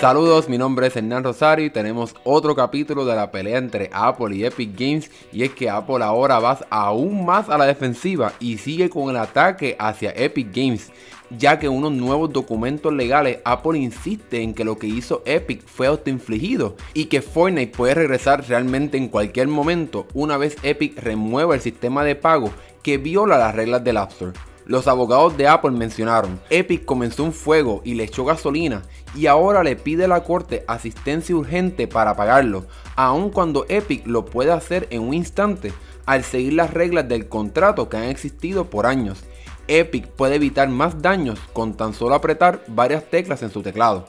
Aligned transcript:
Saludos, 0.00 0.46
mi 0.50 0.58
nombre 0.58 0.88
es 0.88 0.96
Hernán 0.96 1.24
Rosario 1.24 1.64
y 1.64 1.70
tenemos 1.70 2.14
otro 2.22 2.54
capítulo 2.54 3.06
de 3.06 3.16
la 3.16 3.30
pelea 3.30 3.56
entre 3.56 3.88
Apple 3.94 4.36
y 4.36 4.44
Epic 4.44 4.78
Games 4.78 5.10
y 5.32 5.42
es 5.42 5.54
que 5.54 5.70
Apple 5.70 6.04
ahora 6.04 6.38
va 6.38 6.58
aún 6.68 7.24
más 7.24 7.48
a 7.48 7.56
la 7.56 7.64
defensiva 7.64 8.34
y 8.38 8.58
sigue 8.58 8.90
con 8.90 9.08
el 9.08 9.16
ataque 9.16 9.74
hacia 9.78 10.10
Epic 10.10 10.54
Games 10.54 10.92
ya 11.30 11.58
que 11.58 11.70
unos 11.70 11.92
nuevos 11.92 12.30
documentos 12.30 12.92
legales 12.92 13.38
Apple 13.46 13.78
insiste 13.78 14.42
en 14.42 14.52
que 14.52 14.66
lo 14.66 14.76
que 14.76 14.86
hizo 14.86 15.22
Epic 15.24 15.66
fue 15.66 15.86
autoinfligido 15.86 16.76
y 16.92 17.06
que 17.06 17.22
Fortnite 17.22 17.74
puede 17.74 17.94
regresar 17.94 18.46
realmente 18.46 18.98
en 18.98 19.08
cualquier 19.08 19.48
momento 19.48 20.06
una 20.12 20.36
vez 20.36 20.58
Epic 20.62 20.98
remueva 20.98 21.54
el 21.54 21.62
sistema 21.62 22.04
de 22.04 22.16
pago 22.16 22.50
que 22.82 22.98
viola 22.98 23.38
las 23.38 23.54
reglas 23.54 23.82
del 23.82 23.96
App 23.96 24.10
Store. 24.12 24.32
Los 24.66 24.88
abogados 24.88 25.36
de 25.36 25.46
Apple 25.46 25.70
mencionaron, 25.70 26.40
Epic 26.50 26.84
comenzó 26.84 27.22
un 27.22 27.32
fuego 27.32 27.82
y 27.84 27.94
le 27.94 28.02
echó 28.02 28.24
gasolina 28.24 28.82
y 29.14 29.26
ahora 29.26 29.62
le 29.62 29.76
pide 29.76 30.06
a 30.06 30.08
la 30.08 30.24
corte 30.24 30.64
asistencia 30.66 31.36
urgente 31.36 31.86
para 31.86 32.16
pagarlo, 32.16 32.66
aun 32.96 33.30
cuando 33.30 33.64
Epic 33.68 34.04
lo 34.08 34.24
puede 34.24 34.50
hacer 34.50 34.88
en 34.90 35.02
un 35.02 35.14
instante 35.14 35.72
al 36.04 36.24
seguir 36.24 36.54
las 36.54 36.74
reglas 36.74 37.08
del 37.08 37.28
contrato 37.28 37.88
que 37.88 37.96
han 37.96 38.08
existido 38.08 38.68
por 38.68 38.86
años. 38.86 39.22
Epic 39.68 40.08
puede 40.08 40.34
evitar 40.34 40.68
más 40.68 41.00
daños 41.00 41.38
con 41.52 41.76
tan 41.76 41.94
solo 41.94 42.16
apretar 42.16 42.64
varias 42.66 43.08
teclas 43.08 43.44
en 43.44 43.52
su 43.52 43.62
teclado. 43.62 44.08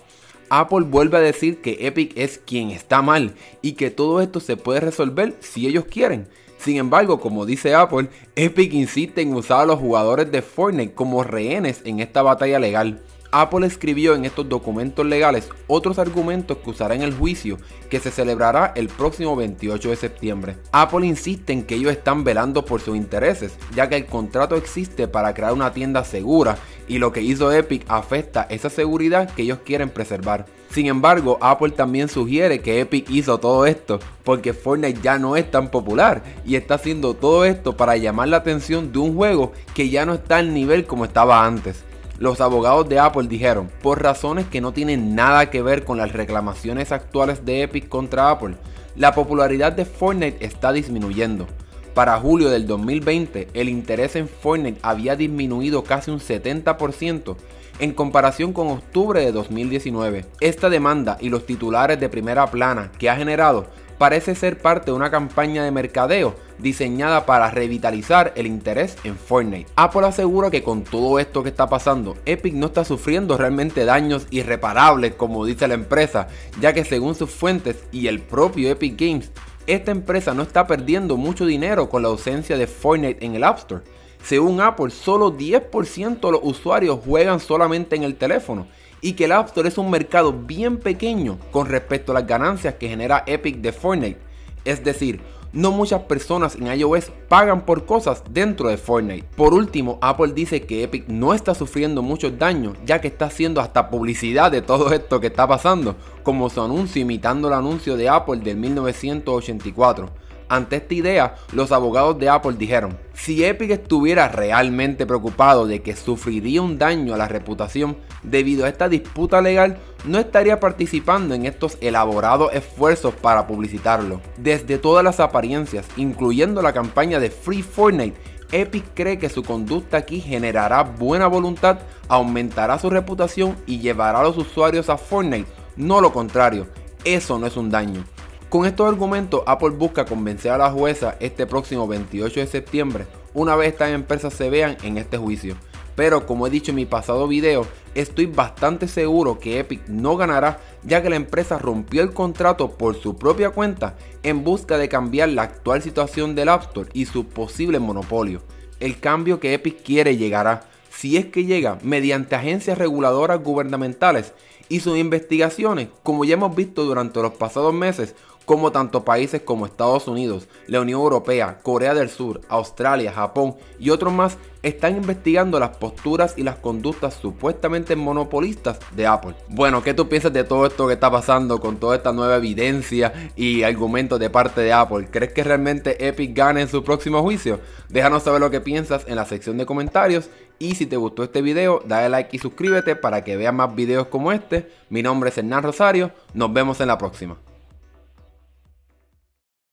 Apple 0.50 0.86
vuelve 0.89 1.17
a 1.17 1.22
decir 1.22 1.62
que 1.62 1.86
Epic 1.86 2.14
es 2.16 2.39
quien 2.39 2.72
está 2.72 3.03
mal 3.03 3.36
y 3.62 3.73
que 3.73 3.92
todo 3.92 4.22
esto 4.22 4.39
se 4.39 4.58
puede 4.58 4.80
resolver 4.80 5.36
si 5.39 5.67
ellos 5.67 5.86
quieren. 5.86 6.28
Sin 6.67 6.76
embargo, 6.76 7.21
como 7.21 7.45
dice 7.45 7.73
Apple, 7.73 8.09
Epic 8.35 8.73
insiste 8.73 9.21
en 9.21 9.34
usar 9.34 9.62
a 9.62 9.66
los 9.66 9.80
jugadores 9.80 10.30
de 10.34 10.41
Fortnite 10.41 10.94
como 10.94 11.23
rehenes 11.23 11.81
en 11.85 12.02
esta 12.02 12.21
batalla 12.21 12.59
legal. 12.59 13.02
Apple 13.31 13.66
escribió 13.66 14.16
en 14.16 14.26
estos 14.26 14.48
documentos 14.48 15.05
legales 15.05 15.49
otros 15.67 15.99
argumentos 15.99 16.58
que 16.58 16.70
usará 16.70 16.95
en 16.95 17.02
el 17.02 17.14
juicio 17.14 17.58
que 17.89 18.00
se 18.00 18.11
celebrará 18.11 18.73
el 18.75 18.88
próximo 18.88 19.36
28 19.36 19.89
de 19.89 19.95
septiembre. 19.95 20.58
Apple 20.72 21.06
insiste 21.06 21.53
en 21.53 21.64
que 21.64 21.75
ellos 21.75 21.92
están 21.92 22.23
velando 22.23 22.66
por 22.66 22.81
sus 22.81 22.95
intereses, 22.95 23.55
ya 23.75 23.89
que 23.89 23.95
el 23.95 24.05
contrato 24.05 24.55
existe 24.55 25.08
para 25.08 25.33
crear 25.33 25.53
una 25.53 25.73
tienda 25.73 26.03
segura 26.03 26.58
y 26.88 26.98
lo 26.98 27.11
que 27.11 27.22
hizo 27.22 27.52
Epic 27.52 27.86
afecta 27.88 28.48
esa 28.50 28.70
seguridad 28.70 29.30
que 29.30 29.44
ellos 29.44 29.59
quieren 29.66 29.89
preservar. 29.89 30.45
Sin 30.70 30.88
embargo, 30.88 31.38
Apple 31.42 31.72
también 31.72 32.09
sugiere 32.09 32.59
que 32.59 32.81
Epic 32.81 33.09
hizo 33.09 33.39
todo 33.39 33.66
esto 33.66 34.00
porque 34.23 34.53
Fortnite 34.53 35.02
ya 35.02 35.17
no 35.17 35.36
es 35.38 35.50
tan 35.50 35.70
popular 35.70 36.23
y 36.45 36.55
está 36.55 36.75
haciendo 36.75 37.14
todo 37.14 37.45
esto 37.45 37.78
para 37.78 37.98
llamar 37.98 38.28
la 38.28 38.38
atención 38.38 38.92
de 38.92 39.00
un 39.00 39.16
juego 39.16 39.53
que 39.73 39.89
ya 39.89 40.05
no 40.05 40.16
está 40.16 40.38
al 40.38 40.53
nivel 40.53 40.86
como 40.86 41.05
estaba 41.05 41.45
antes. 41.45 41.83
Los 42.20 42.42
abogados 42.42 42.90
de 42.90 43.00
Apple 43.00 43.28
dijeron, 43.28 43.70
por 43.82 44.02
razones 44.02 44.48
que 44.48 44.62
no 44.62 44.72
tienen 44.72 45.14
nada 45.14 45.52
que 45.52 45.62
ver 45.62 45.84
con 45.84 45.98
las 45.98 46.14
reclamaciones 46.14 46.92
actuales 46.92 47.46
de 47.46 47.62
Epic 47.62 47.88
contra 47.88 48.32
Apple, 48.32 48.56
la 48.96 49.14
popularidad 49.14 49.72
de 49.73 49.86
Fortnite 49.86 50.44
está 50.44 50.72
disminuyendo. 50.72 51.45
Para 51.94 52.20
julio 52.20 52.50
del 52.50 52.66
2020, 52.66 53.50
el 53.54 53.70
interés 53.70 54.16
en 54.16 54.28
Fortnite 54.28 54.80
había 54.82 55.16
disminuido 55.16 55.84
casi 55.84 56.10
un 56.10 56.20
70% 56.20 57.36
en 57.80 57.94
comparación 57.94 58.54
con 58.54 58.68
octubre 58.70 59.23
de 59.23 59.32
2019. 59.32 60.26
Esta 60.40 60.70
demanda 60.70 61.18
y 61.20 61.30
los 61.30 61.45
titulares 61.45 62.00
de 62.00 62.10
primera 62.10 62.50
plana 62.50 62.92
que 62.98 63.10
ha 63.10 63.16
generado 63.16 63.68
parece 63.98 64.36
ser 64.36 64.59
parte 64.59 64.92
de 64.92 64.98
una 64.98 65.12
campaña 65.12 65.64
de 65.64 65.72
mercadeo 65.72 66.36
diseñada 66.58 67.26
para 67.26 67.52
revitalizar 67.52 68.34
el 68.36 68.48
interés 68.48 68.98
en 69.04 69.17
Fortnite. 69.17 69.70
Apple 69.76 70.08
asegura 70.08 70.50
que 70.50 70.64
con 70.64 70.84
todo 70.84 71.20
esto 71.20 71.44
que 71.44 71.50
está 71.50 71.67
pasando, 71.67 72.17
Epic 72.26 72.54
no 72.54 72.67
está 72.67 72.84
sufriendo 72.86 73.38
realmente 73.38 73.86
daños 73.86 74.28
irreparables 74.31 75.16
como 75.16 75.45
dice 75.45 75.67
la 75.67 75.76
empresa, 75.76 76.28
ya 76.59 76.73
que 76.73 76.84
según 76.84 77.16
sus 77.16 77.30
fuentes 77.30 77.84
y 77.92 78.08
el 78.08 78.20
propio 78.20 78.70
Epic 78.70 79.00
Games, 79.00 79.31
esta 79.67 79.92
empresa 79.92 80.33
no 80.33 80.44
está 80.44 80.66
perdiendo 80.66 81.17
mucho 81.17 81.45
dinero 81.45 81.89
con 81.89 82.02
la 82.02 82.08
ausencia 82.08 82.58
de 82.58 82.67
Fortnite 82.67 83.26
en 83.26 83.36
el 83.36 83.44
App 83.44 83.60
Store. 83.60 83.83
Según 84.23 84.61
Apple, 84.61 84.89
solo 84.89 85.38
10% 85.38 86.20
de 86.20 86.32
los 86.32 86.42
usuarios 86.44 87.00
juegan 87.05 87.39
solamente 87.39 87.95
en 87.95 88.04
el 88.04 88.16
teléfono 88.16 88.67
y 89.02 89.13
que 89.13 89.25
el 89.25 89.31
App 89.31 89.47
Store 89.47 89.67
es 89.67 89.77
un 89.77 89.89
mercado 89.89 90.33
bien 90.33 90.77
pequeño 90.77 91.37
con 91.52 91.67
respecto 91.67 92.11
a 92.11 92.15
las 92.15 92.27
ganancias 92.27 92.75
que 92.75 92.89
genera 92.89 93.23
Epic 93.27 93.58
de 93.58 93.71
Fortnite. 93.71 94.19
Es 94.65 94.83
decir, 94.83 95.21
no 95.53 95.71
muchas 95.71 96.02
personas 96.02 96.55
en 96.55 96.67
iOS 96.67 97.11
pagan 97.30 97.65
por 97.65 97.85
cosas 97.85 98.23
dentro 98.30 98.69
de 98.69 98.77
Fortnite. 98.77 99.27
Por 99.35 99.53
último, 99.53 99.97
Apple 100.02 100.33
dice 100.33 100.61
que 100.61 100.83
Epic 100.83 101.08
no 101.08 101.33
está 101.33 101.55
sufriendo 101.55 102.02
muchos 102.02 102.37
daños 102.37 102.75
ya 102.85 102.99
que 102.99 103.08
está 103.08 103.25
haciendo 103.25 103.61
hasta 103.61 103.89
publicidad 103.89 104.52
de 104.52 104.61
todo 104.61 104.91
esto 104.91 105.19
que 105.19 105.27
está 105.27 105.47
pasando, 105.47 105.95
como 106.23 106.49
su 106.49 106.61
anuncio 106.61 107.02
imitando 107.02 107.47
el 107.47 107.53
anuncio 107.53 107.95
de 107.95 108.09
Apple 108.09 108.37
del 108.37 108.58
1984. 108.58 110.27
Ante 110.49 110.77
esta 110.77 110.93
idea, 110.93 111.35
los 111.52 111.71
abogados 111.71 112.17
de 112.19 112.30
Apple 112.30 112.55
dijeron, 112.58 112.97
si 113.13 113.43
Epic 113.43 113.71
estuviera 113.71 114.30
realmente 114.30 115.05
preocupado 115.05 115.67
de 115.67 115.81
que 115.81 115.95
sufriría 115.95 116.61
un 116.61 116.77
daño 116.77 117.13
a 117.13 117.17
la 117.17 117.27
reputación 117.27 117.97
debido 118.23 118.65
a 118.65 118.69
esta 118.69 118.87
disputa 118.87 119.41
legal, 119.41 119.77
no 120.05 120.19
estaría 120.19 120.59
participando 120.59 121.35
en 121.35 121.45
estos 121.45 121.77
elaborados 121.81 122.53
esfuerzos 122.53 123.13
para 123.15 123.45
publicitarlo. 123.45 124.21
Desde 124.37 124.77
todas 124.77 125.03
las 125.03 125.19
apariencias, 125.19 125.85
incluyendo 125.97 126.61
la 126.61 126.71
campaña 126.71 127.19
de 127.19 127.29
Free 127.29 127.61
Fortnite, 127.61 128.18
Epic 128.51 128.85
cree 128.94 129.19
que 129.19 129.29
su 129.29 129.44
conducta 129.44 129.97
aquí 129.97 130.21
generará 130.21 130.83
buena 130.83 131.27
voluntad, 131.27 131.79
aumentará 132.07 132.79
su 132.79 132.89
reputación 132.89 133.57
y 133.65 133.79
llevará 133.79 134.21
a 134.21 134.24
los 134.24 134.38
usuarios 134.38 134.89
a 134.89 134.97
Fortnite, 134.97 135.50
no 135.75 136.00
lo 136.00 136.13
contrario, 136.13 136.68
eso 137.03 137.38
no 137.38 137.47
es 137.47 137.57
un 137.57 137.69
daño. 137.69 138.06
Con 138.50 138.65
estos 138.65 138.88
argumentos, 138.88 139.44
Apple 139.45 139.71
busca 139.71 140.06
convencer 140.06 140.51
a 140.51 140.57
la 140.57 140.71
jueza 140.71 141.18
este 141.19 141.45
próximo 141.45 141.85
28 141.85 142.39
de 142.39 142.47
septiembre, 142.47 143.06
una 143.33 143.57
vez 143.57 143.74
estas 143.74 143.91
empresas 143.91 144.33
se 144.33 144.50
vean 144.50 144.77
en 144.83 144.97
este 144.97 145.18
juicio. 145.18 145.57
Pero 145.97 146.25
como 146.25 146.47
he 146.47 146.50
dicho 146.50 146.71
en 146.71 146.77
mi 146.77 146.85
pasado 146.85 147.27
video, 147.27 147.68
estoy 147.94 148.25
bastante 148.27 148.88
seguro 148.88 149.38
que 149.38 149.59
Epic 149.59 149.89
no 149.89 150.15
ganará 150.15 150.62
ya 150.83 151.03
que 151.03 151.09
la 151.09 151.18
empresa 151.18 151.57
rompió 151.57 152.01
el 152.01 152.13
contrato 152.13 152.77
por 152.77 152.95
su 152.95 153.18
propia 153.18 153.50
cuenta 153.50 153.97
en 154.24 154.45
busca 154.45 154.77
de 154.77 154.88
cambiar 154.88 155.27
la 155.27 155.41
actual 155.41 155.81
situación 155.81 156.33
del 156.33 156.47
App 156.47 156.68
Store 156.68 156.89
y 156.94 157.06
su 157.06 157.25
posible 157.25 157.79
monopolio. 157.79 158.44
El 158.79 159.00
cambio 159.01 159.41
que 159.41 159.56
Epic 159.56 159.83
quiere 159.83 160.15
llegará, 160.15 160.69
si 160.89 161.18
es 161.18 161.27
que 161.27 161.45
llega, 161.45 161.77
mediante 161.83 162.36
agencias 162.36 162.77
reguladoras 162.77 163.44
gubernamentales 163.44 164.33
y 164.69 164.80
sus 164.80 164.98
investigaciones, 164.98 165.89
como 166.03 166.25
ya 166.25 166.33
hemos 166.33 166.56
visto 166.56 166.83
durante 166.83 167.21
los 167.21 167.33
pasados 167.33 167.74
meses, 167.74 168.15
como 168.48 168.71
tanto 168.71 169.03
países 169.03 169.42
como 169.42 169.65
Estados 169.65 170.07
Unidos, 170.07 170.47
la 170.68 170.80
Unión 170.80 171.01
Europea, 171.01 171.59
Corea 171.62 171.94
del 171.94 172.09
Sur, 172.09 172.39
Australia, 172.47 173.12
Japón 173.12 173.57
y 173.77 173.89
otros 173.89 174.13
más 174.13 174.38
están 174.63 174.95
investigando 174.95 175.59
las 175.59 175.75
posturas 175.75 176.33
y 176.38 176.44
las 176.44 176.56
conductas 176.56 177.15
supuestamente 177.21 177.97
monopolistas 177.97 178.80
de 178.95 179.06
Apple. 179.06 179.36
Bueno, 179.50 179.83
¿qué 179.83 179.94
tú 179.94 180.07
piensas 180.07 180.31
de 180.31 180.45
todo 180.45 180.65
esto 180.65 180.88
que 180.88 180.94
está 180.94 181.12
pasando 181.12 181.59
con 181.59 181.75
toda 181.75 181.97
esta 181.97 182.13
nueva 182.13 182.38
evidencia 182.38 183.31
y 183.36 183.63
argumentos 183.63 184.18
de 184.18 184.30
parte 184.30 184.62
de 184.62 184.71
Apple? 184.71 185.09
¿Crees 185.12 185.33
que 185.33 185.44
realmente 185.44 186.07
Epic 186.07 186.33
gane 186.33 186.62
en 186.62 186.69
su 186.69 186.86
próximo 186.86 187.21
juicio? 187.21 187.59
Déjanos 187.89 188.24
saber 188.24 188.39
lo 188.39 188.50
que 188.50 188.62
piensas 188.62 189.03
en 189.07 189.18
la 189.18 189.25
sección 189.25 189.57
de 189.57 189.65
comentarios 189.65 190.30
y 190.60 190.75
si 190.75 190.86
te 190.86 190.98
gustó 190.98 191.24
este 191.24 191.42
video, 191.42 191.81
dale 191.86 192.10
like 192.10 192.36
y 192.36 192.40
suscríbete 192.40 192.95
para 192.95 193.24
que 193.24 193.38
veas 193.38 193.54
más 193.54 193.74
videos 193.75 194.07
como 194.07 194.31
este. 194.31 194.72
Mi 194.90 195.04
nombre 195.04 195.30
es 195.30 195.38
Hernán 195.38 195.63
Rosario, 195.63 196.12
nos 196.34 196.51
vemos 196.51 196.80
en 196.81 196.88
la 196.88 196.98
próxima. 196.98 197.38